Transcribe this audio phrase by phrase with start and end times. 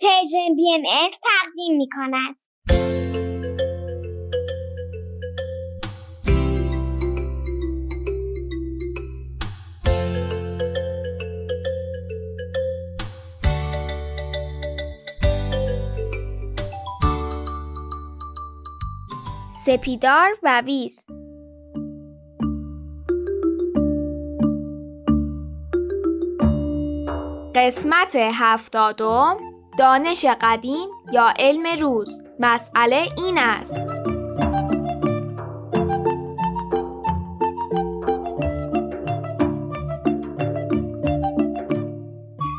[0.00, 2.36] پرژن بی ام تقدیم می کند.
[19.64, 21.06] سپیدار و ویز
[27.54, 33.82] قسمت هفتادم دانش قدیم یا علم روز مسئله این است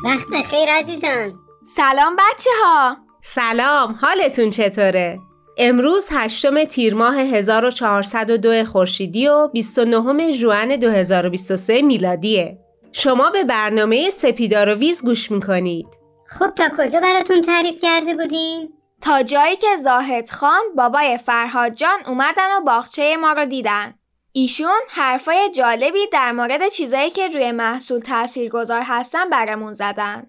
[0.04, 1.34] وقت خیر عزیزان
[1.76, 5.18] سلام بچه ها سلام حالتون چطوره؟
[5.58, 12.58] امروز هشتم تیر ماه 1402 خورشیدی و 29 ژوئن 2023 میلادیه.
[12.92, 15.97] شما به برنامه سپیدار و ویز گوش می‌کنید.
[16.28, 18.68] خب تا کجا براتون تعریف کرده بودیم؟
[19.00, 23.94] تا جایی که زاهد خان بابای فرهاد جان اومدن و باغچه ما رو دیدن.
[24.32, 30.26] ایشون حرفای جالبی در مورد چیزایی که روی محصول تأثیر گذار هستن برامون زدن.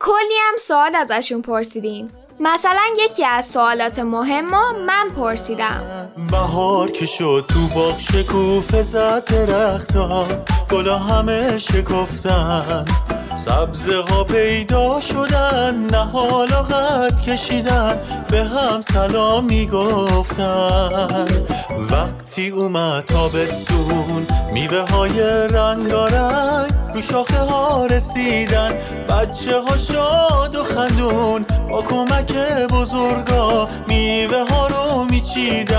[0.00, 2.10] کلی هم سوال ازشون پرسیدیم.
[2.40, 9.24] مثلا یکی از سوالات مهم ما من پرسیدم بهار که شد تو باغ شکوفه زد
[9.24, 10.26] درختا
[10.70, 12.84] گلا همه شکفتن
[13.34, 21.26] سبزه ها پیدا شدن نه حالا قد کشیدن به هم سلام می‌گفتن
[21.90, 28.72] وقتی اومد تابستون میوه های رنگارنگ رو شاخه ها رسیدن.
[29.08, 32.32] بچه ها شاد و خندون با کمک
[32.72, 35.78] بزرگا میوه ها رو میچیدن.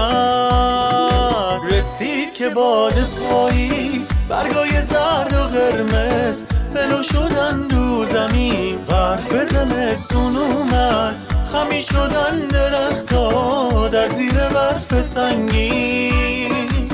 [1.71, 2.93] رسید که باد
[3.29, 6.43] پاییز برگای زرد و قرمز
[6.75, 8.77] فلو شدن رو زمین.
[8.77, 11.15] برف زمستون اومد.
[11.51, 16.89] خمی شدن درختا در زیر برف سنگین.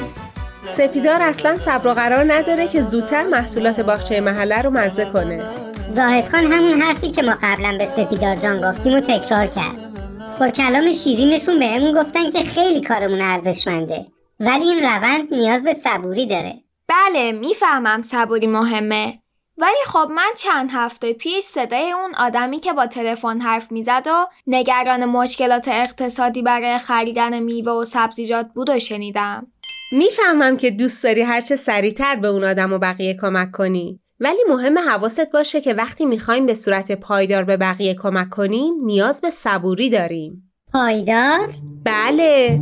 [0.67, 5.41] سپیدار اصلا صبر و قرار نداره که زودتر محصولات باغچه محله رو مزه کنه.
[5.89, 9.91] زاهد خان همون حرفی که ما قبلا به سپیدار جان گفتیم و تکرار کرد.
[10.39, 14.05] با کلام شیرینشون بهمون گفتن که خیلی کارمون ارزشمنده.
[14.39, 16.53] ولی این روند نیاز به صبوری داره.
[16.87, 19.20] بله می‌فهمم صبوری مهمه.
[19.61, 24.27] ولی خب من چند هفته پیش صدای اون آدمی که با تلفن حرف می‌زد و
[24.47, 29.47] نگران مشکلات اقتصادی برای خریدن میوه و سبزیجات بود و شنیدم
[29.91, 33.99] می‌فهمم که دوست داری هرچه سریعتر به اون آدم و بقیه کمک کنی.
[34.19, 39.21] ولی مهم حواست باشه که وقتی می‌خوایم به صورت پایدار به بقیه کمک کنیم نیاز
[39.21, 40.51] به صبوری داریم.
[40.73, 41.53] پایدار؟
[41.85, 42.59] بله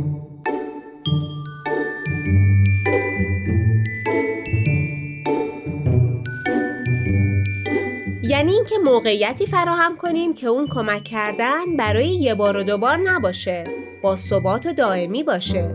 [8.40, 13.64] یعنی اینکه موقعیتی فراهم کنیم که اون کمک کردن برای یه بار و دوبار نباشه
[14.02, 15.74] با ثبات و دائمی باشه.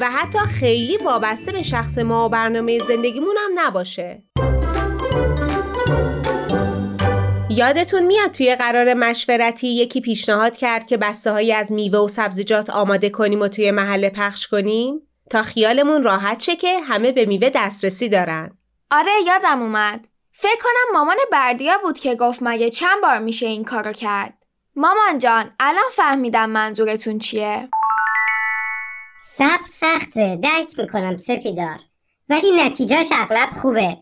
[0.00, 4.22] و حتی خیلی وابسته به شخص ما و برنامه زندگیمون هم نباشه.
[7.50, 12.70] یادتون میاد توی قرار مشورتی یکی پیشنهاد کرد که بسته هایی از میوه و سبزیجات
[12.70, 15.00] آماده کنیم و توی محله پخش کنیم؟
[15.30, 18.58] تا خیالمون راحت شه که همه به میوه دسترسی دارن.
[18.90, 20.13] آره یادم اومد.
[20.36, 24.34] فکر کنم مامان بردیا بود که گفت مگه چند بار میشه این کارو کرد.
[24.76, 27.68] مامان جان الان فهمیدم منظورتون چیه.
[29.24, 31.78] سب سخته درک می‌کنم سپیدار.
[32.28, 33.96] ولی نتیجهش اغلب خوبه.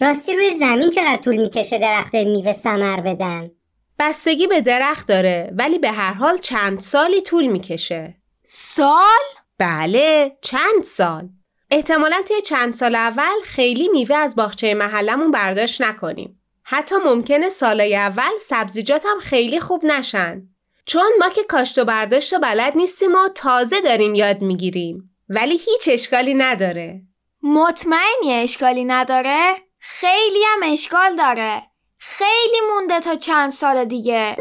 [0.00, 3.50] راستی روی زمین چقدر طول می‌کشه درخت میوه سمر بدن؟
[3.98, 8.16] بستگی به درخت داره ولی به هر حال چند سالی طول می‌کشه.
[8.44, 9.20] سال؟
[9.58, 11.28] بله چند سال.
[11.70, 16.42] احتمالا توی چند سال اول خیلی میوه از باغچه محلمون برداشت نکنیم.
[16.62, 20.42] حتی ممکنه سالای اول سبزیجات هم خیلی خوب نشن.
[20.86, 25.16] چون ما که کاشت و برداشت و بلد نیستیم و تازه داریم یاد می‌گیریم.
[25.28, 27.02] ولی هیچ اشکالی نداره.
[27.42, 31.62] مطمئنی اشکالی نداره؟ خیلی هم اشکال داره.
[31.98, 34.36] خیلی مونده تا چند سال دیگه.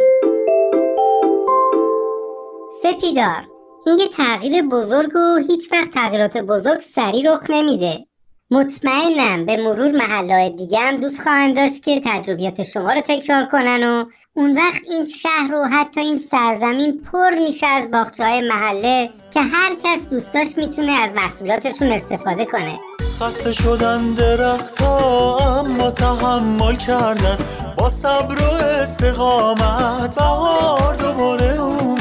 [2.83, 3.58] سپیدار
[3.89, 8.05] این یه تغییر بزرگ و هیچ وقت تغییرات بزرگ سریع رخ نمیده.
[8.51, 13.83] مطمئنم به مرور محله دیگه هم دوست خواهند داشت که تجربیات شما رو تکرار کنن
[13.83, 19.09] و اون وقت این شهر و حتی این سرزمین پر میشه از باغچه های محله
[19.33, 22.79] که هر کس دوستاش می‌تونه از محصولاتشون استفاده کنه.
[23.19, 27.37] خسته شدن درختا اما تحمل کردن.
[27.77, 31.98] با صبر و استقامت بهار دوباره اومد.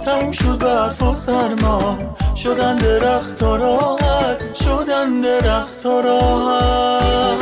[0.00, 1.98] تموم شد برف و سرما.
[2.36, 7.40] شدن درختا راحت شدن درختا راحت.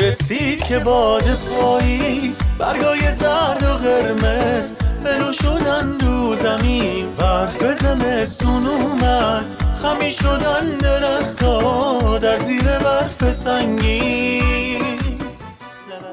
[0.00, 4.72] رسید که باد پاییز برگای زرد و قرمز.
[5.04, 9.54] بلو شدن رو زمین برف زمستون اومد.
[9.82, 14.99] خمی شدن درختا در زیر برف سنگین.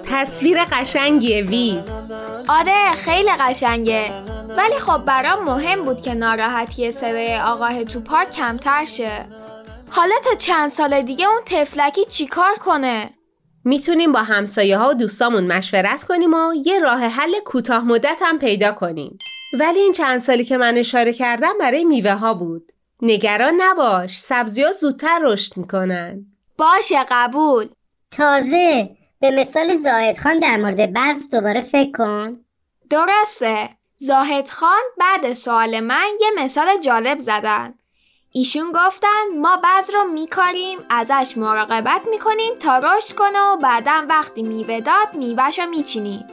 [0.10, 1.82] تصویر قشنگی ویز
[2.48, 4.12] آره خیلی قشنگه
[4.58, 9.26] ولی خب برام مهم بود که ناراحتی صدای آقاه تو پارک کمتر شه
[9.90, 13.10] حالا تا چند سال دیگه اون تفلکی چیکار کنه؟
[13.64, 18.40] می‌تونیم با همسایه ها و دوستامون مشورت کنیم و یه راه حل کوتاه مدت هم
[18.40, 19.18] پیدا کنیم.
[19.60, 22.72] ولی این چند سالی که من اشاره کردم برای میوه ها بود.
[23.02, 26.26] نگران نباش، سبزی ها زودتر رشد می‌کنن.
[26.58, 27.68] باشه قبول.
[28.12, 32.40] تازه به مثال زاهد خان در مورد بعض دوباره فکر کن.
[32.90, 33.70] درسته.
[33.98, 37.74] زاهد خان بعد سوال من یه مثال جالب زدن.
[38.32, 44.44] ایشون گفتن ما بعض رو میکاریم ازش مراقبت می‌کنیم تا رشد کنه و بعدا وقتی
[44.44, 46.26] میوه داد میوهش رو میچینیم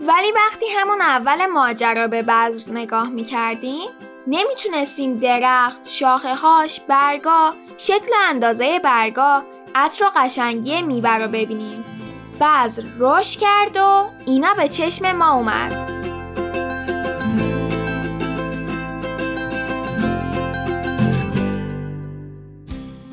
[0.00, 3.88] ولی وقتی همون اول ماجرا به بذر نگاه می‌کردیم
[4.26, 9.42] نمی‌تونستیم درخت، شاخه هاش، برگا، شکل اندازه برگا،
[9.74, 11.99] عطر و قشنگی میوه رو ببینیم
[12.40, 15.90] بذر رشد کرد و اینا به چشم ما اومد.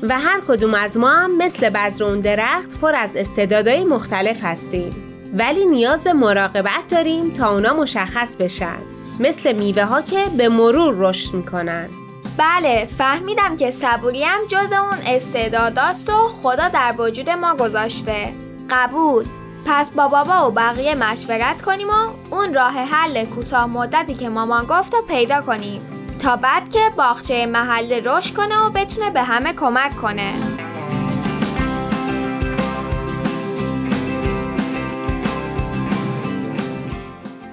[0.02, 4.94] و هر کدوم از ما هم مثل بذر اون درخت پر از استعدادهای مختلف هستیم.
[5.34, 8.78] ولی نیاز به مراقبت داریم تا اونا مشخص بشن.
[9.20, 11.88] مثل میوه ها که به مرور رشد می‌کنن.
[12.36, 18.47] بله فهمیدم که صبوری هم جز اون استعداداست و خدا در وجود ما گذاشته.
[18.70, 19.24] قبول.
[19.66, 24.64] پس با بابا و بقیه مشورت کنیم و اون راه حل کوتاه مدتی که مامان
[24.64, 25.80] گفت و پیدا کنیم.
[26.18, 30.32] تا بعد که باغچه محله رشد کنه و بتونه به همه کمک کنه.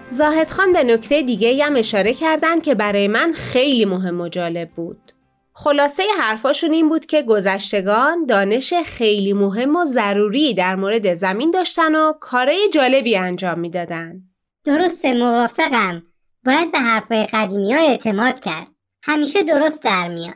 [0.10, 4.70] زاهد خان به نکته دیگه هم اشاره کردن که برای من خیلی مهم و جالب
[4.70, 5.05] بود.
[5.58, 11.96] خلاصه حرفاشون این بود که گذشتگان دانش خیلی مهم و ضروری در مورد زمین داشتن
[11.96, 14.22] و کارهای جالبی انجام می‌دادن.
[14.66, 16.04] درسته موافقم.
[16.46, 18.68] باید به حرفای قدیمی ها اعتماد کرد.
[19.04, 20.36] همیشه درست در میاد.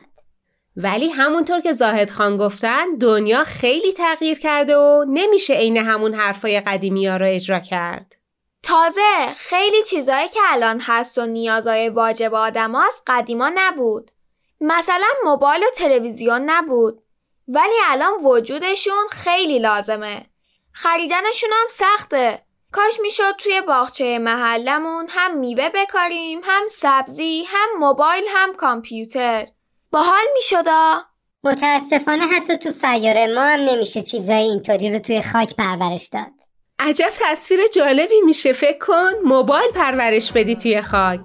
[0.76, 6.60] ولی همونطور که زاهد خان گفتن دنیا خیلی تغییر کرده و نمیشه عین همون حرفای
[6.60, 8.16] قدیمی ها رو اجرا کرد.
[8.62, 14.10] تازه خیلی چیزایی که الان هست و نیازهای واجب آدماست قدیما نبود.
[14.60, 17.02] مثلا موبایل و تلویزیون نبود.
[17.48, 20.26] ولی الان وجودشون خیلی لازمه.
[20.72, 22.42] خریدنشون هم سخته.
[22.72, 29.46] کاش می‌شد توی باغچه محلمون هم میوه بکاریم هم سبزی هم موبایل هم کامپیوتر
[29.90, 31.02] باحال میشدا
[31.44, 36.32] متاسفانه حتی تو سیاره ما هم نمیشه چیزای اینطوری رو توی خاک پرورش داد
[36.78, 41.20] عجب تصویر جالبی میشه فکر کن موبایل پرورش بدی توی خاک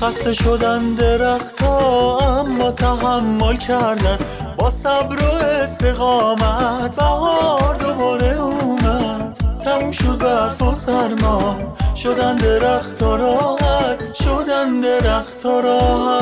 [0.00, 4.18] خسته شدن درختها اما تحمل کردن.
[4.58, 9.38] با صبر و استقامت بهار دوباره اومد.
[9.60, 11.56] تموم شد برف و سرما.
[11.96, 14.14] شدن درخت راحت.
[14.14, 16.20] شدن درخت راحت.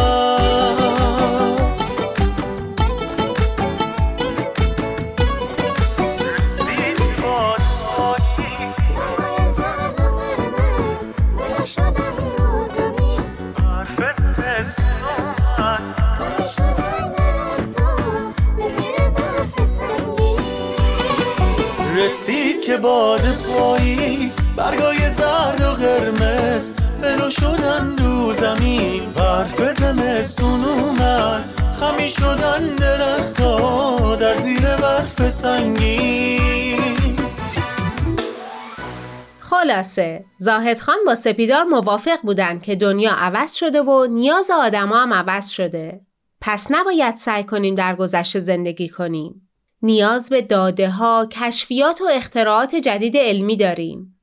[39.68, 45.12] خلاصه زاهد خان با سپیدار موافق بودن که دنیا عوض شده و نیاز آدما هم
[45.12, 46.00] عوض شده
[46.40, 49.48] پس نباید سعی کنیم در گذشته زندگی کنیم
[49.82, 54.20] نیاز به داده ها، کشفیات و اختراعات جدید علمی داریم.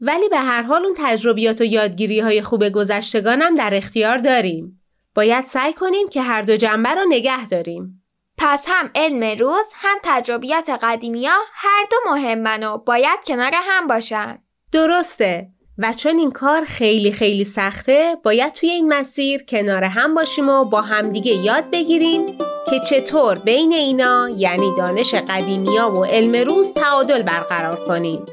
[0.00, 4.82] ولی به هر حال اون تجربیات و یادگیری های خوب هم در اختیار داریم.
[5.14, 8.02] باید سعی کنیم که هر دو جنبه رو نگه داریم.
[8.38, 13.86] پس هم علم روز هم تجربیات قدیمی ها هر دو مهمن و باید کنار هم
[13.86, 14.45] باشن.
[14.76, 15.48] درسته.
[15.78, 20.64] و چون این کار خیلی خیلی سخته باید توی این مسیر کنار هم باشیم و
[20.64, 22.26] با همدیگه یاد بگیریم
[22.70, 28.24] که چطور بین اینا یعنی دانش قدیمیا و علم روز تعادل برقرار کنیم.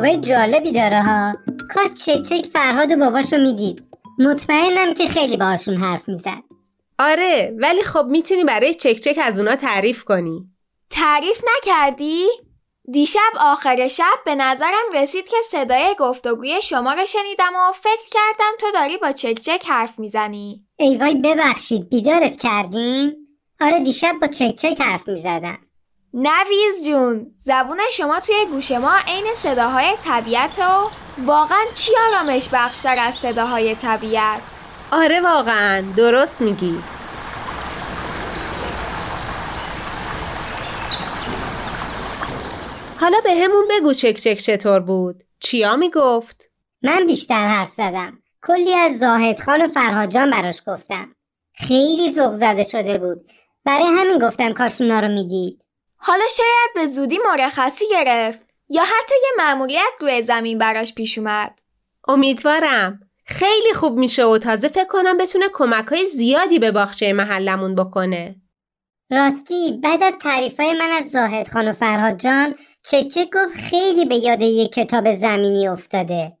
[0.00, 1.32] بابای جالبی داره ها.
[1.74, 3.84] کاش چک چک فرهاد و باباشو می‌دید.
[4.18, 6.42] مطمئنم که خیلی باهاشون حرف می‌زد.
[6.98, 10.44] آره ولی خب می‌تونی برای چک چک از اونا تعریف کنی.
[10.90, 12.26] تعریف نکردی؟
[12.92, 18.52] دیشب آخر شب به نظرم رسید که صدای گفتگوی شما رو شنیدم و فکر کردم
[18.60, 20.64] تو داری با چک چک حرف می‌زنی.
[20.76, 21.88] ای وای ببخشید.
[21.88, 23.12] بیدارت کردیم؟
[23.60, 25.58] آره دیشب با چک چک حرف می‌زدم.
[26.14, 30.90] نویز جون زبون شما توی گوش ما عین صداهای طبیعت و
[31.24, 34.42] واقعا چی آرامش بخشتر از صداهای طبیعت؟
[34.92, 36.78] آره واقعا درست میگی.
[43.00, 45.24] حالا به همون بگو چک چک چطور بود.
[45.40, 46.50] چیا می‌گفت؟
[46.82, 48.18] من بیشتر حرف زدم.
[48.42, 51.14] کلی از زاهد خان و فرهاد جان براش گفتم.
[51.54, 53.32] خیلی ذوق زده شده بود.
[53.64, 55.59] برای همین گفتم کاش اونا رو می‌دید.
[56.00, 61.60] حالا شاید به زودی مرخصی گرفت یا حتی یه مأموریت روی زمین براش پیش اومد.
[62.08, 63.00] امیدوارم.
[63.24, 68.36] خیلی خوب میشه و تازه فکر کنم بتونه کمک های زیادی به باغچه محلمون بکنه.
[69.10, 74.04] راستی بعد از تعریفای من از زاهد خان و فرهاد جان چک چک گفت خیلی
[74.04, 76.32] به یاد یک کتاب زمینی افتاده.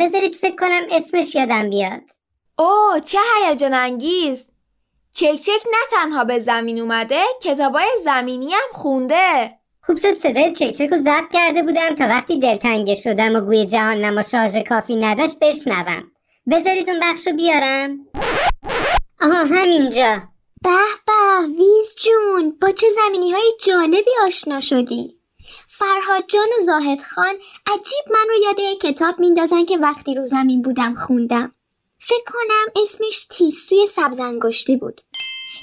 [0.00, 2.02] بذارید فکر کنم اسمش یادم بیاد.
[2.58, 4.51] اوه چه هیجان انگیز!
[5.14, 9.50] چک چک نه تنها به زمین اومده کتابای زمینی هم خونده.
[9.82, 13.66] خوب شد صدای چک چک رو ضبط کرده بودم تا وقتی دلتنگه شدم و گوی
[13.66, 16.02] جهان نما شارژ کافی نداشت بشنوم.
[16.50, 17.98] بذارید اون بخش رو بیارم.
[19.20, 20.22] آها همینجا.
[20.62, 20.70] به
[21.06, 25.18] به ویز جون با چه زمینی های جالبی آشنا شدی؟
[25.68, 27.34] فرهاد جان و زاهد خان
[27.66, 31.54] عجیب من رو یاد یک کتاب میندازن که وقتی رو زمین بودم خوندم.
[32.04, 35.00] فکر کنم اسمش تیستوی سبزنگشتی بود.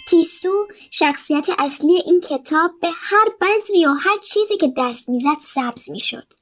[0.10, 5.90] تیستو شخصیت اصلی این کتاب به هر بذری و هر چیزی که دست می‌زد سبز
[5.90, 6.34] می‌شد.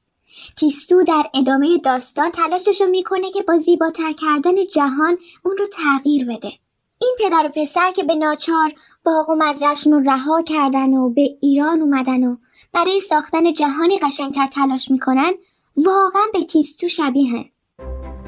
[0.56, 6.24] تیستو در ادامه داستان تلاشش رو می‌کنه که با زیباتر کردن جهان اون رو تغییر
[6.24, 6.52] بده.
[7.00, 8.74] این پدر و پسر که به ناچار
[9.04, 12.36] باغ و مزرعشون رو رها کردن و به ایران اومدن و
[12.72, 15.32] برای ساختن جهانی قشنگتر تلاش می‌کنن
[15.76, 17.44] واقعا به تیستو شبیهن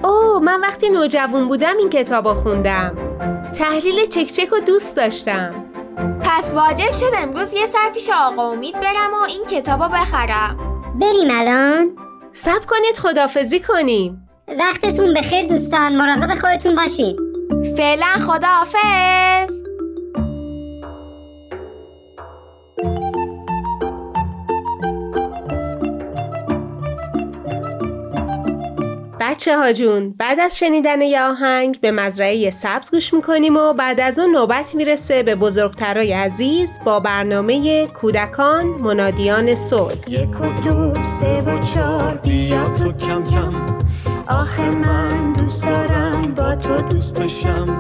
[0.05, 2.95] اوه من وقتی نوجوان بودم این کتاب رو خوندم.
[3.55, 5.65] تحلیل چک چک رو دوست داشتم.
[6.23, 10.57] پس واجب شد امروز یه سر پیش آقا امید برم و این کتابو بخرم.
[11.01, 11.91] بریم الان؟
[12.33, 14.29] سب کنید خدافزی کنیم.
[14.59, 17.17] وقتتون بخیر دوستان مراقب خودتون باشید
[17.77, 19.60] فعلا خداحافظ.
[29.31, 34.01] بچه ها جون بعد از شنیدن یه آهنگ به مزرعه سبز گوش می‌کنیم و بعد
[34.01, 39.95] از اون نوبت می‌رسه به بزرگترای عزیز با برنامه کودکان منادیان صلح.
[40.09, 43.67] یک و دو سه و چار بیا تو کم کم.
[44.29, 47.79] آخه من دوست دارم با تو دوست بشم.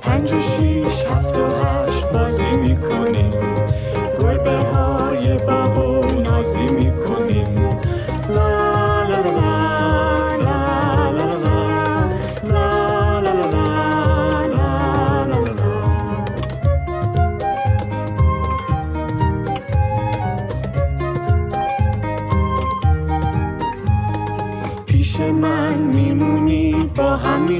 [0.00, 3.30] پنج و شیش هفت و هشت بازی می‌کنیم.
[4.20, 7.31] گربه های باغ و نازی می‌کنیم.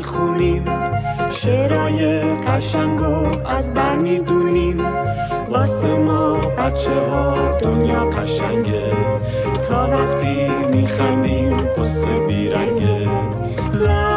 [0.03, 0.65] می‌خونیم.
[1.31, 4.81] شعرهای قشنگ و از بر می‌دونیم.
[5.51, 8.93] واسه ما بچه ها دنیا قشنگه.
[9.69, 13.09] تا وقتی میخندیم قصه بیرنگه.
[13.75, 14.12] لا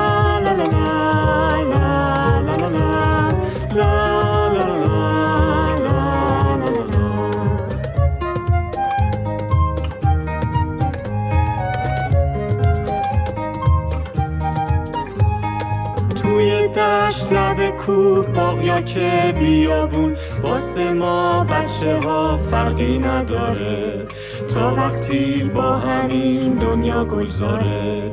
[17.85, 24.07] کوه باغ یا که بیابون واسه ما بچه ها فرقی نداره.
[24.53, 28.11] تا وقتی با همین دنیا گلزاره.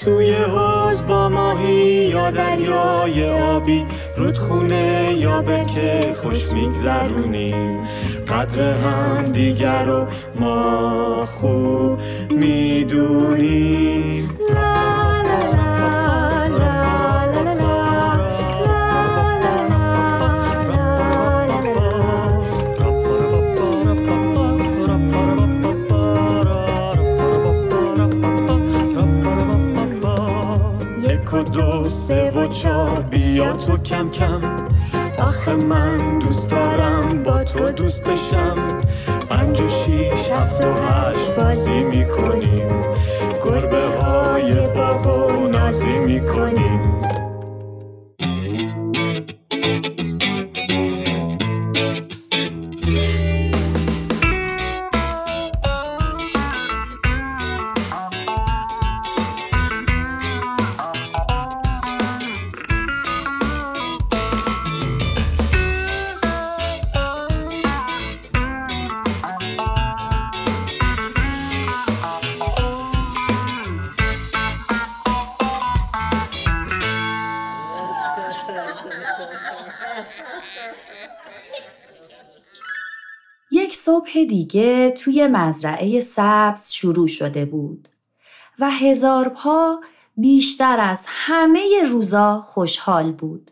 [0.00, 7.78] توی حوز با ماهی یا دریای آبی رودخونه یا برکه خوش میگذرونیم
[8.28, 10.06] قدر هم دیگر رو
[10.40, 11.98] ما خوب
[12.30, 14.28] می‌دونیم.
[31.54, 34.40] دو سه و چار بیا تو کم کم.
[35.18, 38.68] آخه من دوست دارم با تو دوست بشم.
[39.30, 42.82] پنج و شیش هفت و هشت بازی می‌کنیم.
[43.44, 46.80] گربه های بابا نازی می‌کنیم.
[84.24, 87.88] دیگه توی مزرعه سبز شروع شده بود
[88.58, 89.80] و هزار پا
[90.16, 93.50] بیشتر از همه روزا خوشحال بود.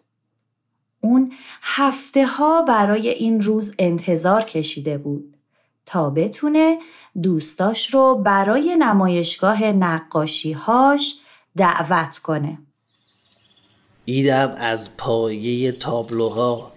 [1.01, 5.37] اون هفته ها برای این روز انتظار کشیده بود
[5.87, 6.79] تا بتونه
[7.23, 11.19] دوستاش رو برای نمایشگاه نقاشیهاش
[11.57, 12.59] دعوت کنه.
[14.05, 16.73] ایدم از پایه تابلوها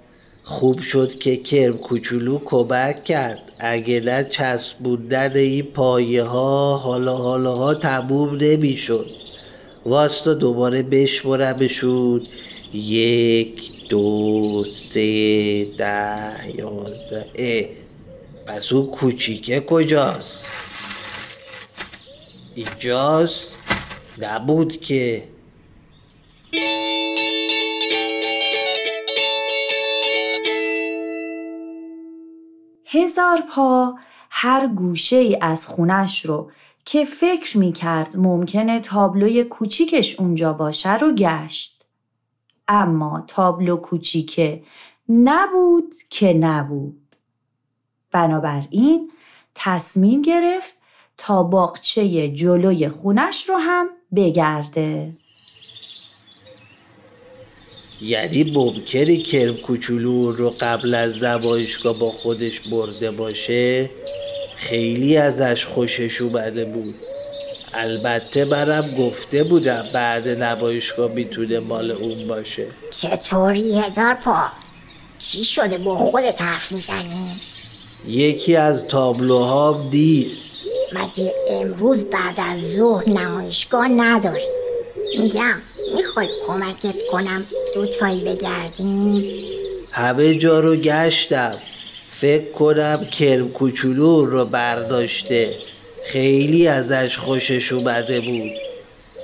[0.47, 3.51] خوب شد که کرم کوچولو کمک کرد.
[3.59, 9.05] اگه نه چسبوندن این پایه ها حالا حالا ها تموم نمی‌شد.
[9.85, 12.27] واستا دوباره بشمرمشون.
[12.73, 17.65] یک دو سه ده یازده اه.
[18.45, 20.45] پس اون کوچیکه کجاست؟
[22.55, 23.45] اینجاست؟
[24.17, 25.23] نبود که.
[32.95, 33.95] هزار پا
[34.29, 36.51] هر گوشه ای از خونش رو
[36.85, 41.85] که فکر می کرد ممکنه تابلوی کوچیکش اونجا باشه رو گشت.
[42.67, 44.63] اما تابلو کوچیکه
[45.09, 47.15] نبود که نبود.
[48.11, 49.11] بنابراین
[49.55, 50.75] تصمیم گرفت
[51.17, 55.13] تا باغچه جلوی خونش رو هم بگرده.
[58.05, 63.89] یعنی ممکنه کرم کوچولو رو قبل از نمایشگاه با خودش برده باشه
[64.55, 66.95] خیلی ازش خوشش اومده بود
[67.73, 74.37] البته منم گفته بودم بعد نمایشگاه می‌تونه مال اون باشه چطوری هزار پا؟
[75.19, 77.31] چی شده با خودت حرف می‌زنی؟
[78.07, 80.37] یکی از تابلوها نیست
[80.93, 84.43] مگه امروز بعد از ظهر نمایشگاه نداری؟
[85.19, 85.55] میگم
[85.95, 89.23] می‌خوای کمکت کنم؟ دو تایی بگردیم؟
[89.91, 91.57] همه جا رو گشتم.
[92.11, 95.49] فکر کنم کرم کوچولو رو برداشته.
[96.07, 98.51] خیلی ازش خوشش اومده بود.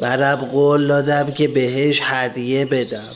[0.02, 3.16] منم قول دادم که بهش هدیه بدم.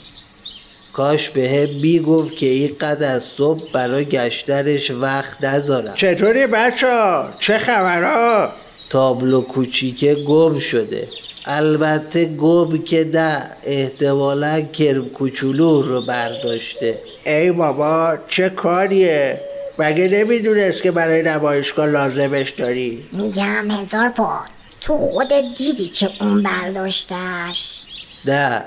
[0.94, 5.94] کاش به هم می‌گفت که اینقدر از صبح برای گشتنش وقت نذارم.
[5.96, 8.54] چطوری بچه چه خبرها؟
[8.90, 11.08] تابلو کوچیکه گم شده.
[11.48, 16.96] البته گم که نه احتمالا کرم کوچولو رو برداشته.
[17.26, 19.40] ای بابا چه کاریه؟
[19.80, 24.40] مگه نمی‌دونست که برای نمایشگاه لازمش داری؟ میگم هزار پا
[24.82, 27.84] تو خودت دیدی که اون برداشتش
[28.26, 28.66] نه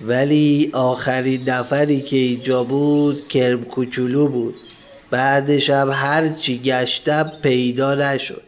[0.00, 4.54] ولی آخرین نفری که اینجا بود کرم کوچولو بود.
[5.10, 8.42] بعدش هم هرچی گشتم پیدا نشد.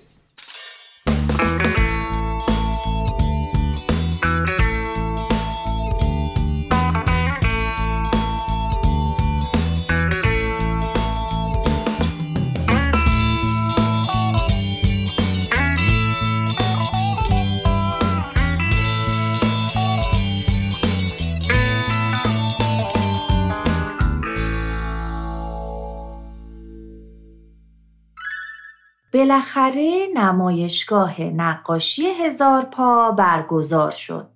[29.22, 34.28] بالاخره نمایشگاه نقاشی هزار پا برگزار شد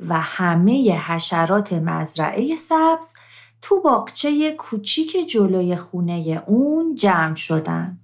[0.00, 3.14] و همه حشرات مزرعه سبز
[3.62, 7.98] تو باغچه کوچیک جلوی خونه اون جمع شدن.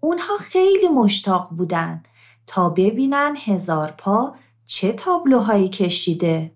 [0.00, 2.02] اونها خیلی مشتاق بودن
[2.46, 4.34] تا ببینن هزار پا
[4.66, 6.52] چه تابلوهایی کشیده.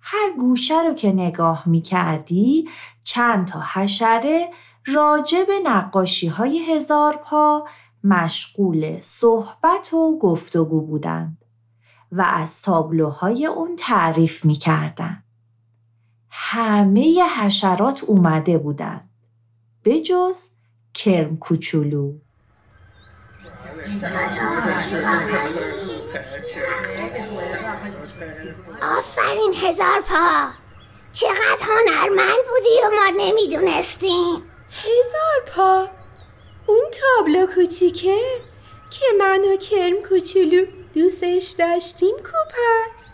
[0.00, 2.68] هر گوشه رو که نگاه می کردی
[3.04, 4.50] چند تا حشره
[4.94, 7.64] راجع به نقاشی های هزار پا
[8.04, 11.44] مشغول صحبت و گفتگو بودند
[12.12, 15.22] و از تابلوهای اون تعریف می کردن.
[16.30, 19.10] همه حشرات اومده بودند
[19.82, 20.38] به جز
[20.94, 22.12] کرم کوچولو.
[28.82, 30.48] آفرین هزار پا!
[31.12, 34.57] چقدر هنرمند بودی و ما نمی‌دونستیم!
[34.72, 35.88] هزار پا.
[36.66, 38.18] اون تابلو کوچیکه
[38.90, 43.04] که من و کرم کوچولو دوستش داشتیم کو پس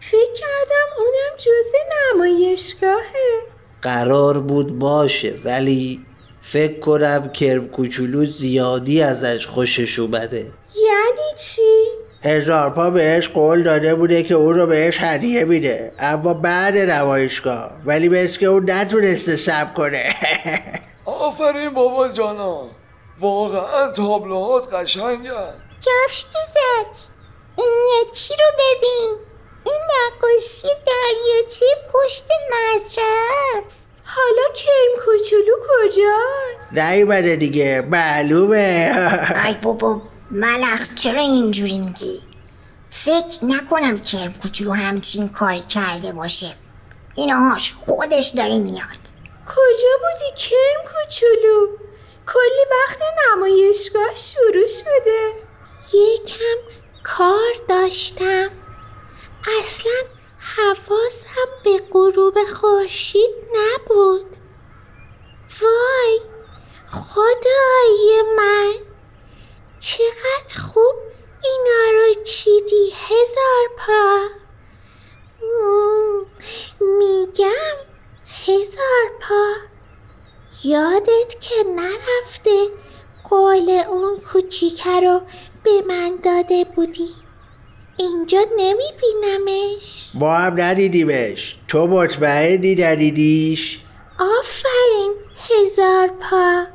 [0.00, 1.78] فکر کردم اونم جزو
[2.14, 3.40] نمایشگاهه.
[3.82, 6.06] قرار بود باشه ولی
[6.42, 10.46] فکر کنم کرم کوچولو زیادی ازش خوشش اومده.
[10.76, 11.84] یعنی چی؟
[12.24, 15.92] هزار پا بهش قول داده بوده که اون رو بهش هدیه میده.
[15.98, 17.70] اما بعد نمایشگاه.
[17.84, 20.14] ولی مثل که اون نتونسته سب کنه.
[21.04, 22.60] آفرین بابا جانا
[23.20, 25.52] واقعا تابلوهات قشنگن.
[25.80, 26.96] کفش دوزک
[27.58, 29.14] این یکی رو ببین؟
[29.66, 37.80] این نقاشی دریاچه پشت مزرعه است حالا کرم کوچولو کجاست؟ نیومده دیگه.
[37.80, 38.92] معلومه.
[39.46, 42.22] ای بابا ملخ چرا اینجوری میگی؟
[42.90, 46.54] فکر نکنم کرم کوچولو همچین کاری کرده باشه.
[47.14, 49.00] اینهاش خودش داره میاد.
[49.46, 51.66] کجا بودی کرم کوچولو؟
[52.26, 52.98] کلی وقت
[53.32, 55.32] نمایشگاه شروع شده.
[55.92, 58.50] یکم کار داشتم.
[59.60, 59.92] اصلا
[60.38, 64.26] حواسم به غروب خورشید نبود.
[65.60, 66.20] وای
[66.86, 68.89] خدای من.
[69.80, 70.94] چقدر خوب
[71.44, 74.28] اینا رو چیدی هزار پا.
[76.98, 77.76] میگم
[78.46, 79.52] هزار پا.
[80.64, 82.66] یادت که نرفته
[83.30, 85.20] قول اون کوچیکه رو
[85.64, 87.08] به من داده بودی.
[87.96, 90.10] اینجا نمیبینمش.
[90.14, 91.56] ما هم ندیدیمش.
[91.68, 93.78] تو مطمئنی ندیدیش؟
[94.18, 95.14] آفرین
[95.48, 96.66] هزار پا.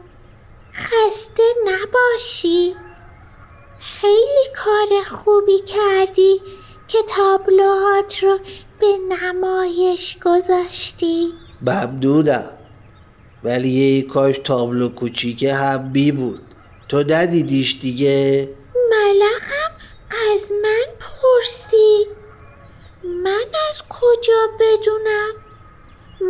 [0.74, 2.76] خسته نباشی.
[4.02, 6.42] خیلی کار خوبی کردی
[6.88, 8.40] که تابلوهات رو
[8.80, 11.34] به نمایش گذاشتی.
[11.62, 12.50] ممنونم
[13.44, 16.42] ولی یه کاش تابلو کوچیکه هم بی بود.
[16.90, 18.50] تو ندیدیش دیگه؟
[18.92, 19.72] ملخم
[20.32, 22.08] از من پرسید
[23.24, 25.34] من از کجا بدونم؟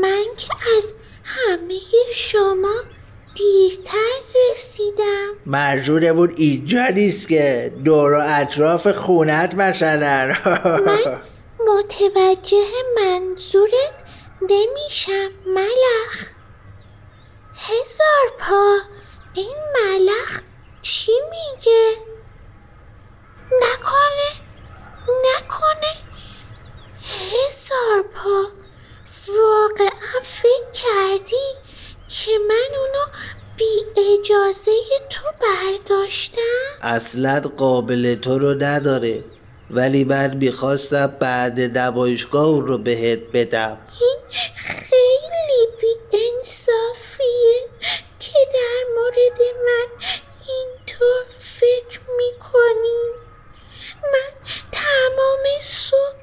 [0.01, 1.79] من که از همه
[2.13, 2.94] شما
[3.35, 4.19] دیرتر
[4.51, 5.33] رسیدم.
[5.45, 7.73] منظورمون اینجا نیست که.
[7.85, 10.33] دور و اطراف خونت مثلا.
[10.85, 11.21] من
[11.67, 12.65] متوجه
[12.97, 13.93] منظورت
[14.41, 16.25] نمیشم ملخ.
[17.57, 18.77] هزار پا
[19.33, 20.41] این ملخ
[20.81, 21.89] چی میگه؟
[23.61, 24.31] نکنه
[25.25, 25.93] نکنه.
[27.03, 28.65] هزار پا.
[29.27, 31.64] واقعا فکر کردی؟
[32.23, 33.05] که من اونو
[33.57, 34.71] بی اجازه
[35.09, 39.23] تو برداشتم؟ اصلا قابل تو رو نداره
[39.71, 44.17] ولی من می‌خواستم بعد نمایشگاه اون رو بهت بدم این
[44.55, 47.61] خیلی بی انصافیه
[48.19, 50.05] که در مورد من
[50.47, 53.11] اینطور فکر می‌کنی
[54.03, 56.19] من تمام صبح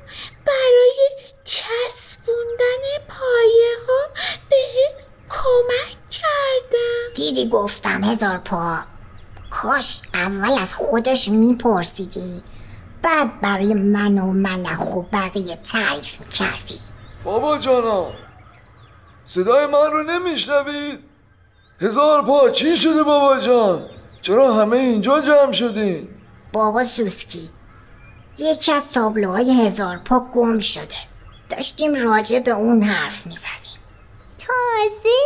[0.47, 1.09] برای
[1.45, 4.09] چسبوندن پایه ها
[4.51, 7.15] بهت کمک کردم.
[7.15, 8.79] دیدی گفتم هزار پا.
[9.51, 12.43] کاش اول از خودش میپرسیدی.
[13.03, 16.79] بعد برای من و ملخ و بقیه تعریف می‌کردی.
[17.25, 18.07] بابا جانا
[19.25, 20.99] صدای من رو نمیشنوید؟
[21.81, 23.87] هزار پا چی شده بابا جان؟
[24.23, 26.09] چرا همه اینجا جمع شدین؟
[26.53, 27.51] بابا سوسکی
[28.39, 30.97] یکی از تابلوهای هزار پا گم شده.
[31.49, 33.72] داشتیم راجع به اون حرف می‌زدیم.
[34.47, 35.19] تازه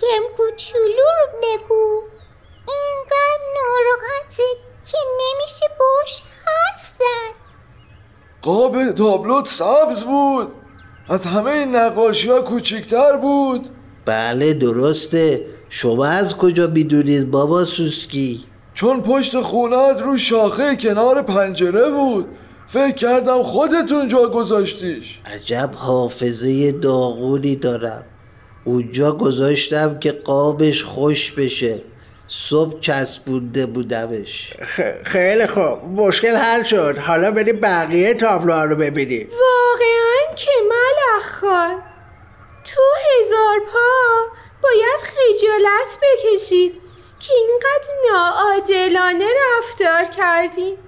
[0.00, 2.02] کرم کوچولو رو بگو.
[2.68, 4.42] اینقدر ناراحته
[4.90, 7.34] که نمیشه باش حرف زد.
[8.42, 10.52] قاب تابلوت سبز بود.
[11.08, 13.68] از همه این نقاشی ها کوچیکتر بود.
[14.04, 15.46] بله درسته.
[15.70, 18.44] شما از کجا می‌دونید بابا سوسکی؟
[18.74, 22.28] چون پشت خونت رو شاخه کنار پنجره بود.
[22.68, 25.18] فکر کردم خودتون جا گذاشتیش.
[25.24, 28.04] عجب حافظه داغونی دارم.
[28.64, 31.80] اونجا گذاشتم که قابش خوش بشه.
[32.28, 34.52] صبح چسبونده بودمش.
[34.76, 35.84] خ- خیلی خوب.
[35.84, 36.98] مشکل حل شد.
[36.98, 39.28] حالا بریم بقیه تابلوها رو ببینیم.
[39.30, 41.40] واقعا که ملخ
[42.64, 42.82] تو
[43.20, 44.24] هزار پا
[44.62, 46.72] باید خجالت بکشید
[47.20, 49.26] که اینقدر ناعادلانه
[49.58, 50.78] رفتار کردی.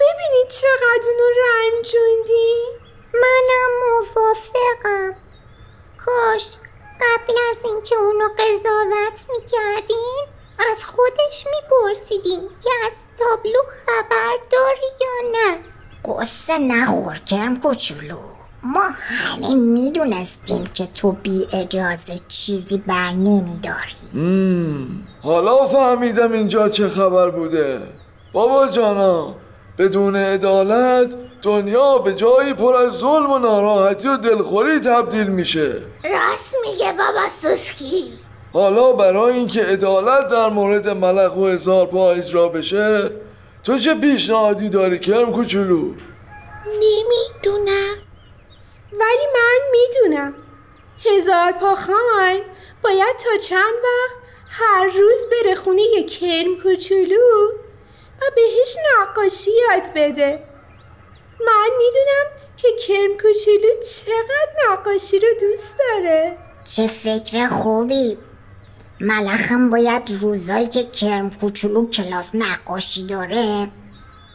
[0.00, 2.54] ببینید چقدر اونو رنجوندی.
[3.14, 5.16] منم موافقم.
[6.08, 6.46] کاش
[7.00, 10.24] قبل از اینکه اونو قضاوت می‌کردیم
[10.72, 15.58] از خودش میپرسیدیم که از تابلو خبر داری یا نه.
[16.04, 18.16] قصه نخور کرم کوچولو.
[18.62, 23.96] ما همه می‌دونستیم که تو بی اجازه چیزی بر نمیداری.
[25.22, 27.82] حالا فهمیدم اینجا چه خبر بوده.
[28.32, 29.34] بابا جانا
[29.78, 35.72] بدون عدالت دنیا به جایی پر از ظلم و ناراحتی و دلخوری تبدیل میشه.
[36.04, 38.04] راست میگه بابا سوسکی.
[38.52, 43.10] حالا برای اینکه عدالت در مورد ملخ و هزار پا اجرا بشه
[43.64, 45.94] تو چه پیشنهادی داری کرم کوچولو؟
[46.66, 47.94] نمی‌دونم.
[48.92, 50.34] ولی من می‌دونم.
[51.04, 52.40] هزار پا خان
[52.84, 54.18] باید تا چند وقت
[54.50, 57.48] هر روز بره خونه کرم کوچولو
[58.20, 60.47] و بهش نقاشی یاد بده.
[61.46, 66.36] من می‌دونم که کرم کوچولو چقدر نقاشی رو دوست داره.
[66.64, 68.16] چه فکر خوبی.
[69.00, 73.68] ملخم باید روزایی که کرم کوچولو کلاس نقاشی داره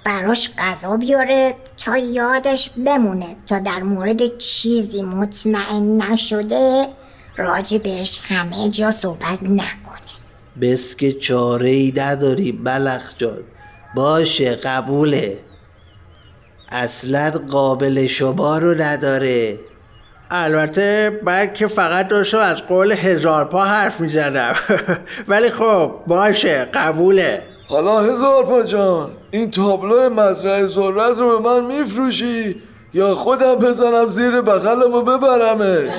[0.05, 3.35] براش غذا بیاره تا یادش بمونه.
[3.47, 6.87] تا در مورد چیزی مطمئن نشده
[7.37, 10.13] راجع بهش همه جا صحبت نکنه.
[10.61, 13.43] بس که چاره ای نداری بلخ جان.
[13.95, 15.37] باشه قبوله.
[16.73, 19.59] اصلا قابل شما رو نداره.
[20.31, 24.55] البته من که فقط داشتم از قول هزار پا حرف می‌زنم
[25.27, 27.41] ولی خب باشه قبوله.
[27.67, 32.61] حالا هزار پا جان این تابلو مزرعه ذرت رو به من میفروشی
[32.93, 35.93] یا خودم بزنم زیر بغلم و ببرمش؟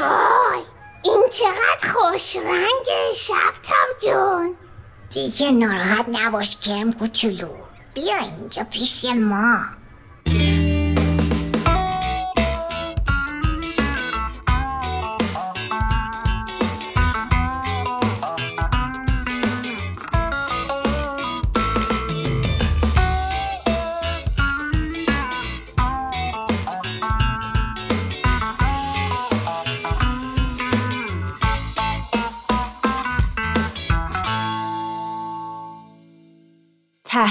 [0.00, 0.60] وای
[1.04, 3.34] این چقدر خوش رنگه شب
[4.02, 4.56] جون.
[5.14, 7.48] دیگه ناراحت نباش کرم کوچولو.
[7.94, 9.58] بیا اینجا پیش ما.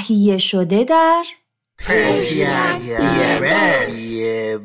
[0.07, 1.23] تهیه شده در
[3.97, 4.59] یه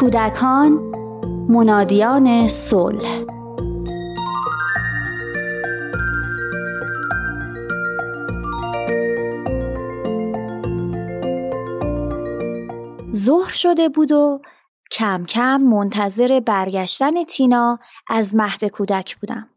[0.00, 0.72] کودکان
[1.48, 3.24] منادیان صلح
[13.14, 14.40] ظهر شده بود و
[14.90, 19.48] کم کم منتظر برگشتن تینا از مهد کودک بودم.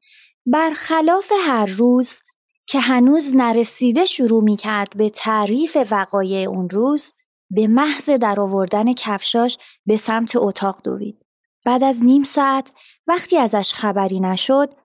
[0.45, 2.21] برخلاف هر روز
[2.65, 7.13] که هنوز نرسیده شروع می کرد به تعریف وقایع اون روز
[7.53, 11.25] به محض درآوردن کفشاش به سمت اتاق دوید.
[11.65, 12.73] بعد از نیم ساعت
[13.07, 14.75] وقتی ازش خبری نشد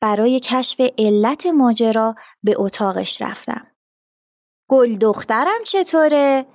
[0.00, 3.66] برای کشف علت ماجرا به اتاقش رفتم.
[4.68, 6.46] گل دخترم چطوره؟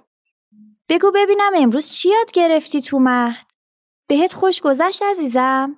[0.90, 3.52] بگو ببینم امروز چی یاد گرفتی تو مهد؟
[4.08, 5.76] بهت خوش گذشت عزیزم؟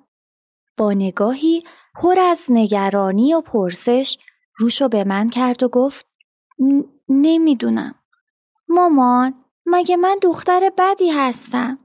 [0.76, 1.62] با نگاهی
[1.94, 4.18] پر از نگرانی و پرسش
[4.58, 6.06] روشو به من کرد و گفت
[7.08, 7.94] نمی‌دونم.
[8.68, 11.78] مامان مگه من دختر بدی هستم؟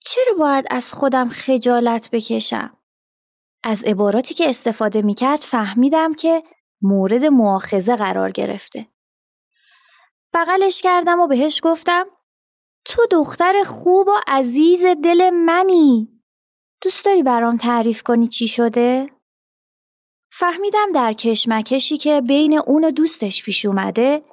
[0.00, 2.76] چرا باید از خودم خجالت بکشم؟
[3.62, 6.42] از عباراتی که استفاده می کرد فهمیدم که
[6.82, 8.86] مورد معاخزه قرار گرفته.
[10.34, 12.06] بغلش کردم و بهش گفتم
[12.84, 16.08] تو دختر خوب و عزیز دل منی.
[16.82, 19.10] دوست داری برام تعریف کنی چی شده؟
[20.32, 24.24] فهمیدم در کشمکشی که بین اون و دوستش پیش اومده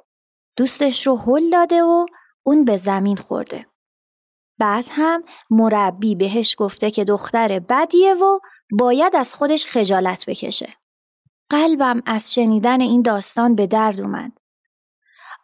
[0.56, 2.06] دوستش رو هل داده و
[2.48, 3.66] اون به زمین خورده.
[4.58, 8.38] بعد هم مربی بهش گفته که دختر بدیه و
[8.70, 10.74] باید از خودش خجالت بکشه.
[11.50, 14.40] قلبم از شنیدن این داستان به درد اومد.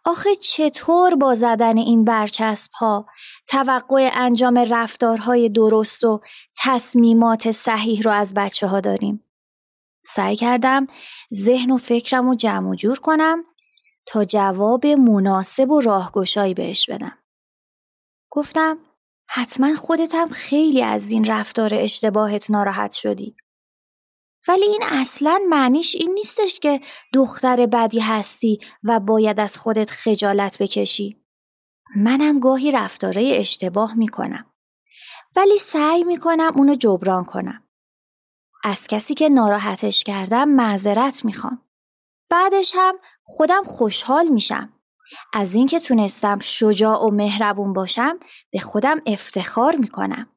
[0.04, 3.06] آخه چطور با زدن این برچسب ها
[3.46, 6.20] توقع انجام رفتارهای درست و
[6.56, 9.24] تصمیمات صحیح رو از بچه ها داریم؟
[10.04, 10.86] سعی کردم
[11.34, 13.44] ذهن و فکرم رو جمع و جور کنم
[14.06, 17.18] تا جواب مناسب و راهگشایی بهش بدم.
[18.30, 18.78] گفتم
[19.28, 23.36] حتما خودت هم خیلی از این رفتار اشتباهت ناراحت شدی.
[24.48, 26.80] ولی این اصلا معنیش این نیستش که
[27.14, 31.24] دختر بدی هستی و باید از خودت خجالت بکشی.
[31.96, 34.52] منم گاهی رفتارای اشتباه می‌کنم.
[35.36, 37.68] ولی سعی می‌کنم اونو جبران کنم.
[38.64, 41.62] از کسی که ناراحتش کردم معذرت می‌خوام.
[42.30, 44.72] بعدش هم خودم خوشحال میشم.
[45.32, 48.18] از اینکه تونستم شجاع و مهربون باشم
[48.52, 50.28] به خودم افتخار می‌کنم.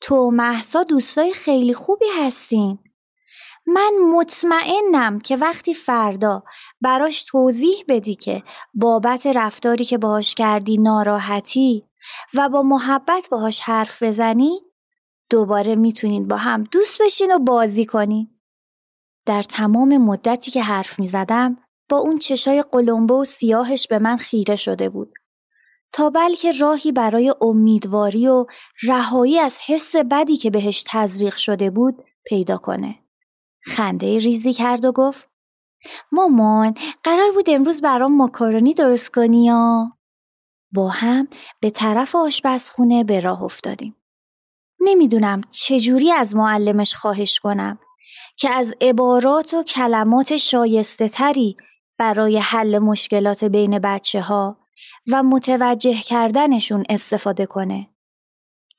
[0.00, 2.78] تو محسا دوستای خیلی خوبی هستین.
[3.66, 6.42] من مطمئنم که وقتی فردا
[6.80, 8.42] براش توضیح بدی که
[8.74, 11.88] بابت رفتاری که باهاش کردی ناراحتی
[12.34, 14.60] و با محبت باهاش حرف بزنی
[15.30, 18.40] دوباره می‌تونید با هم دوست بشین و بازی کنین.
[19.26, 24.56] در تمام مدتی که حرف می‌زدم با اون چشای قلمبه و سیاهش به من خیره
[24.56, 25.12] شده بود.
[25.92, 28.46] تا بلکه راهی برای امیدواری و
[28.82, 32.98] رهایی از حس بدی که بهش تزریق شده بود پیدا کنه.
[33.64, 35.28] خنده ریزی کرد و گفت
[36.12, 39.92] مامان قرار بود امروز برام ماکارونی درست کنی یا؟
[40.72, 41.28] با هم
[41.60, 43.96] به طرف آشپزخونه به راه افتادیم.
[44.80, 47.78] نمی‌دونم چجوری از معلمش خواهش کنم
[48.36, 51.56] که از عبارات و کلمات شایسته تری
[52.04, 54.58] برای حل مشکلات بین بچه ها
[55.12, 57.88] و متوجه کردنشون استفاده کنه.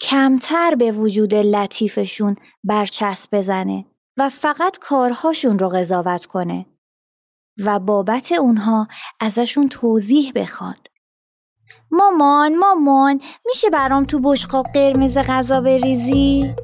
[0.01, 3.85] کمتر به وجود لطیفشون برچسب بزنه
[4.17, 6.65] و فقط کارهاشون رو قضاوت کنه
[7.65, 8.87] و بابت اونها
[9.19, 10.87] ازشون توضیح بخواد.
[11.91, 16.55] مامان مامان میشه برام تو بشقاب قرمز غذا بریزی؟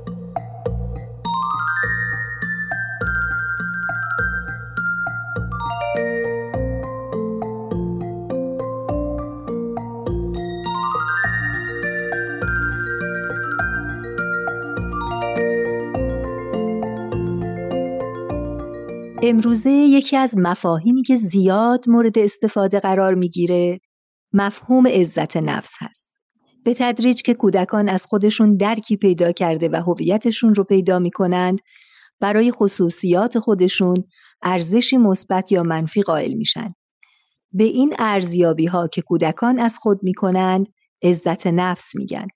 [19.23, 23.79] امروزه یکی از مفاهیمی که زیاد مورد استفاده قرار می‌گیره
[24.33, 26.09] مفهوم عزت نفس هست.
[26.63, 31.59] به تدریج که کودکان از خودشون درکی پیدا کرده و هویتشون رو پیدا می‌کنند
[32.19, 34.03] برای خصوصیات خودشون
[34.41, 36.69] ارزشی مثبت یا منفی قائل میشن.
[37.51, 40.67] به این ارزیابی ها که کودکان از خود می‌کنند
[41.03, 42.27] عزت نفس میگن.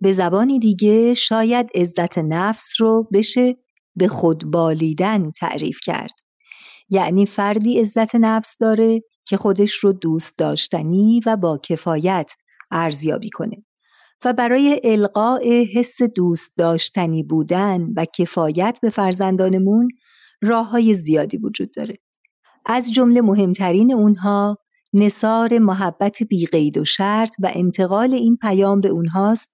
[0.00, 3.56] به زبانی دیگه شاید عزت نفس رو بشه
[3.96, 6.12] به خود بالیدن تعریف کرد.
[6.88, 12.32] یعنی فردی عزت نفس داره که خودش رو دوست داشتنی و با کفایت
[12.70, 13.56] ارزیابی کنه
[14.24, 19.88] و برای القاء حس دوست داشتنی بودن و کفایت به فرزندانمون
[20.42, 21.98] راه های زیادی وجود داره.
[22.66, 24.56] از جمله مهمترین اونها
[24.92, 29.50] نصار محبت بیقید و شرط و انتقال این پیام به اونهاست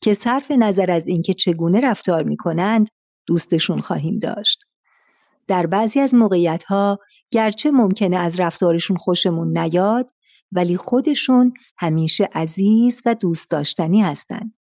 [0.00, 2.88] که صرف نظر از اینکه چگونه رفتار می‌کنند
[3.28, 4.64] دوستشون خواهیم داشت.
[5.46, 6.98] در بعضی از موقعیت ها
[7.30, 10.10] گرچه ممکنه از رفتارشون خوشمون نیاد
[10.52, 14.54] ولی خودشون همیشه عزیز و دوست داشتنی هستند.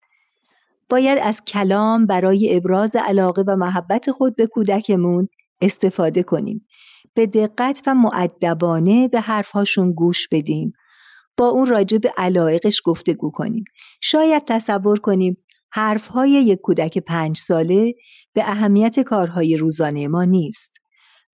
[0.89, 5.29] باید از کلام برای ابراز علاقه و محبت خود به کودکمون
[5.61, 6.67] استفاده کنیم.
[7.15, 10.73] به دقت و معدبانه به حرفهاشون گوش بدیم.
[11.37, 13.65] با اون راجع به علایقش گفتگو کنیم.
[14.01, 15.44] شاید تصور کنیم
[15.77, 17.95] حرفهای یک کودک پنج ساله
[18.33, 20.73] به اهمیت کارهای روزانه ما نیست.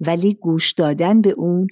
[0.01, 1.66] ولی گوش دادن به اون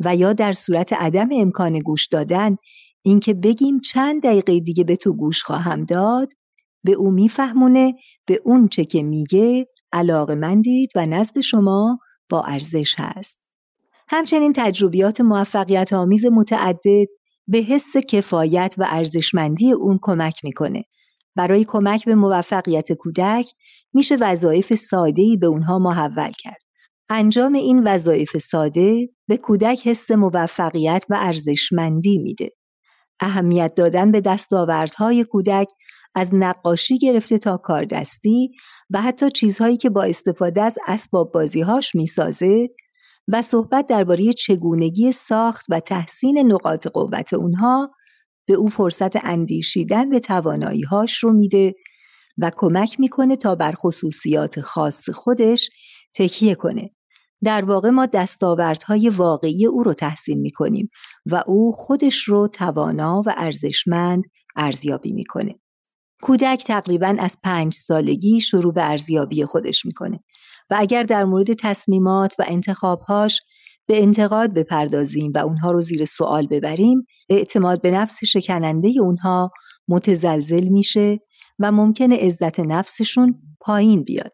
[0.00, 2.56] و یا در صورت عدم امکان گوش دادن
[3.02, 6.28] اینکه بگیم چند دقیقه دیگه به تو گوش خواهم داد
[6.84, 7.94] به او میفهمونه
[8.26, 11.98] به اون چه که میگه علاقه مندید و نزد شما
[12.28, 13.50] با ارزش هست.
[14.08, 17.06] همچنین تجربیات موفقیت آمیز متعدد
[17.48, 20.84] به حس کفایت و ارزشمندی اون کمک می‌کنه.
[21.38, 23.52] برای کمک به موفقیت کودک
[23.94, 26.58] میشه وظایف ساده‌ای به اونها محول کرد.
[27.08, 32.50] انجام این وظایف ساده به کودک حس موفقیت و ارزشمندی میده.
[33.20, 35.68] اهمیت دادن به دستاوردهای کودک
[36.14, 38.50] از نقاشی گرفته تا کاردستی
[38.90, 42.68] و حتی چیزهایی که با استفاده از اسباب بازیهاش می‌سازه
[43.28, 47.90] و صحبت درباره چگونگی ساخت و تحسین نقاط قوت اونها
[48.48, 51.74] به او فرصت اندیشیدن به تواناییهاش رو میده
[52.38, 55.70] و کمک می‌کنه تا بر خصوصیات خاص خودش
[56.14, 56.90] تکیه کنه
[57.44, 60.90] در واقع ما دستاوردهای واقعی او رو تحسین می کنیم
[61.26, 64.24] و او خودش رو توانا و ارزشمند
[64.56, 65.54] ارزیابی می‌کنه.
[66.22, 70.20] کودک تقریبا از پنج سالگی شروع به ارزیابی خودش می‌کنه
[70.70, 73.40] و اگر در مورد تصمیمات و انتخابهاش
[73.88, 79.50] به انتقاد بپردازیم و اونها رو زیر سوال ببریم اعتماد به نفس شکننده اونها
[79.88, 81.20] متزلزل میشه
[81.58, 84.32] و ممکنه عزت نفسشون پایین بیاد.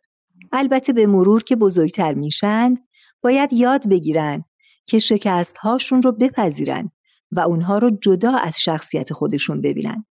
[0.53, 2.79] البته به مرور که بزرگتر میشند
[3.23, 4.45] باید یاد بگیرن
[4.87, 6.91] که شکست هاشون رو بپذیرن
[7.33, 10.05] و اونها رو جدا از شخصیت خودشون ببینن.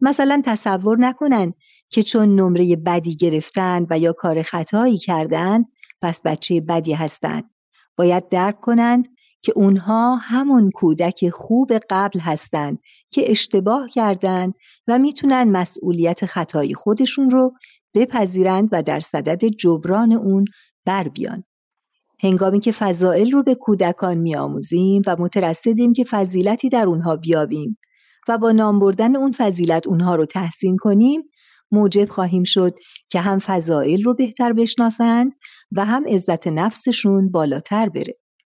[0.00, 1.54] مثلا تصور نکنن
[1.88, 5.64] که چون نمره بدی گرفتن و یا کار خطایی کردن
[6.02, 7.53] پس بچه بدی هستند.
[7.96, 9.08] باید درک کنند
[9.42, 12.78] که اونها همون کودک خوب قبل هستند
[13.10, 14.54] که اشتباه کردند
[14.88, 17.52] و می‌تونن مسئولیت خطای خودشون رو
[17.94, 20.44] بپذیرند و در صدد جبران اون
[20.84, 21.44] بر بیان.
[22.22, 27.78] هنگامی که فضائل رو به کودکان میآموزیم و مترصدیم که فضیلتی در اونها بیابیم
[28.28, 31.22] و با نام بردن اون فضیلت اونها رو تحسین کنیم
[31.72, 32.74] موجب خواهیم شد
[33.10, 35.32] که هم فضائل رو بهتر بشناسند
[35.72, 38.14] و هم عزت نفسشون بالاتر بره.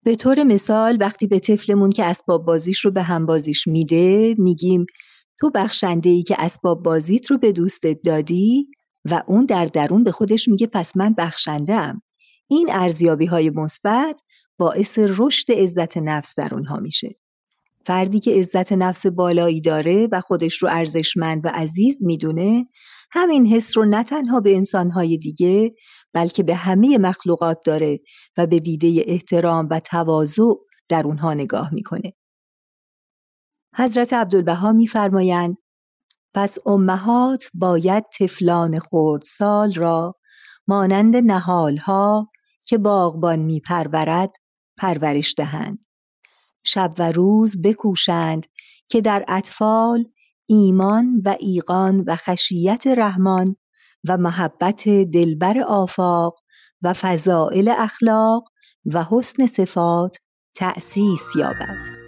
[0.04, 4.86] به طور مثال وقتی به طفلمون که اسباب بازیش رو به هم بازیش میده میگیم
[5.40, 8.68] تو بخشنده ای که اسباب بازیت رو به دوستت دادی
[9.10, 12.02] و اون در درون به خودش میگه پس من بخشنده ام.
[12.48, 14.20] این ارزیابی های مثبت
[14.58, 17.16] باعث رشد عزت نفس در اونها میشه.
[17.86, 22.66] فردی که عزت نفس بالایی داره و خودش رو ارزشمند و عزیز می‌دونه
[23.16, 25.74] همین حس رو نه تنها به انسانهای دیگه
[26.12, 27.98] بلکه به همه مخلوقات داره
[28.36, 30.52] و به دیده احترام و تواضع
[30.88, 32.12] در اونها نگاه می‌کنه.
[33.76, 35.56] حضرت عبدالبها میفرمایند
[36.34, 38.78] پس امهات باید طفلان
[39.24, 40.14] سال را
[40.66, 42.30] مانند نهالها
[42.66, 44.32] که باغبان می پرورد
[44.76, 45.78] پرورش دهند.
[46.66, 48.46] شب و روز بکوشند
[48.88, 50.04] که در اطفال
[50.46, 53.56] ایمان و ایقان و خشیت رحمان
[54.08, 56.40] و محبت دلبر آفاق
[56.82, 58.44] و فضائل اخلاق
[58.86, 60.16] و حسن صفات
[60.54, 62.04] تأسیس یابد.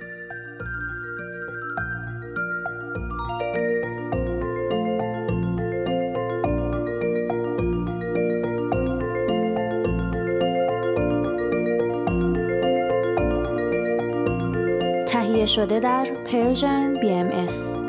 [15.46, 17.85] شده در پرژن BMS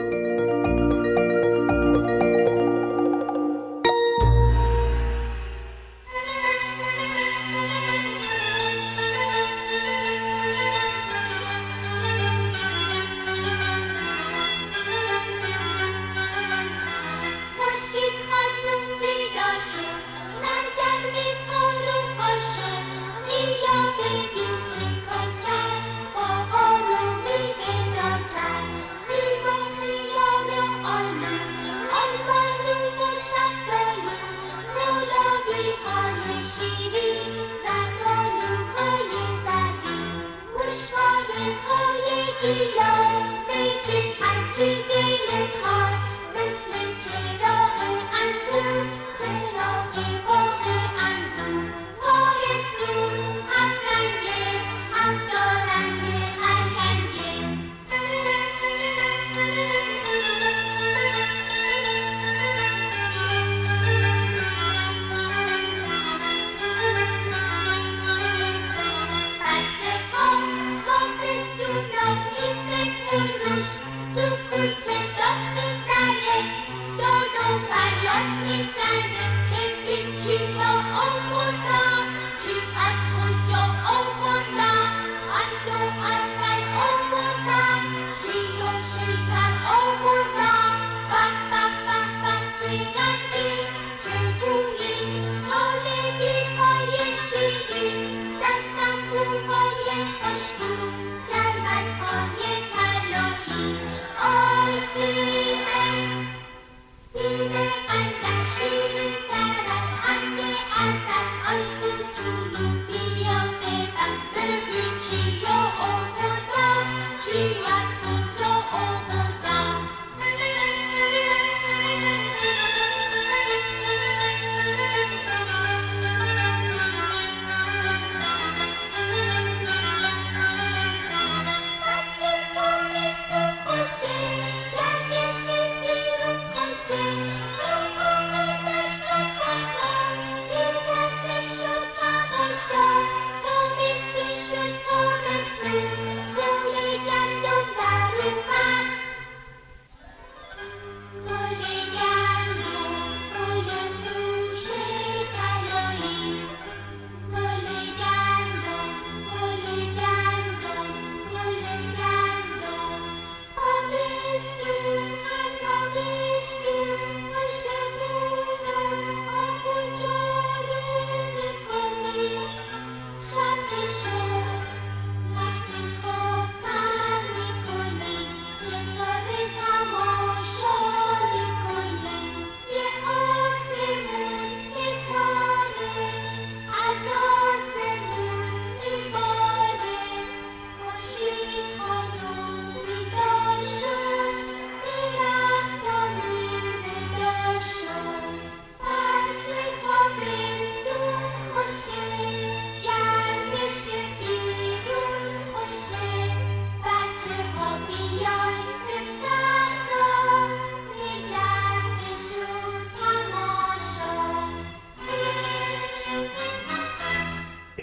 [42.48, 43.17] love.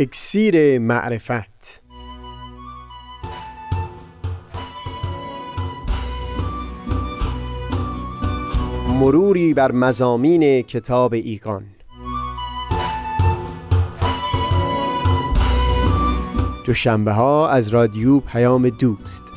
[0.01, 1.83] اکسیر معرفت.
[8.89, 11.65] مروری بر مزامین کتاب ایگان.
[16.67, 19.34] دوشنبه ها از رادیو پیام دوست.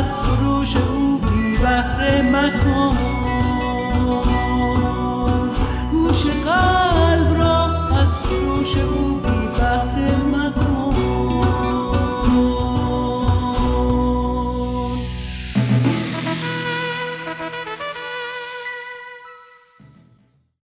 [0.00, 3.09] از سروش او بی بهره مکن.